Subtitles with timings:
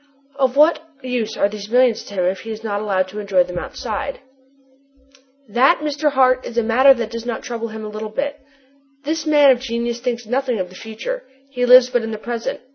[0.39, 3.43] "Of what use are these millions to him if he is not allowed to enjoy
[3.43, 4.19] them outside?"
[5.47, 6.11] "That, Mr.
[6.13, 8.39] Hart, is a matter that does not trouble him a little bit!
[9.03, 12.61] This man of genius thinks nothing of the future: he lives but in the present.